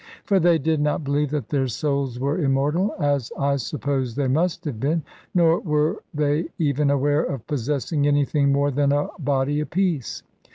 [0.25, 4.65] For they did not believe that their souls were immortal (as I suppose they must
[4.65, 5.03] have been),
[5.35, 10.23] nor were they even aware of possessing anything more than a body apiece.